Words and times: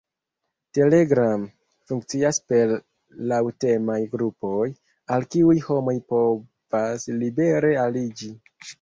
Telegram 0.77 1.43
funkcias 1.91 2.39
per 2.53 2.73
laŭtemaj 3.33 3.99
grupoj, 4.17 4.67
al 5.19 5.31
kiuj 5.37 5.57
homoj 5.71 5.99
povas 6.15 7.11
libere 7.23 7.77
aliĝi. 7.89 8.37